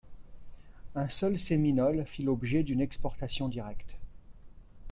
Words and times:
Un 0.95 1.07
seul 1.09 1.37
Seminole 1.37 2.07
fit 2.07 2.23
l’objet 2.23 2.63
d’une 2.63 2.81
exportation 2.81 3.47
directe. 3.47 3.97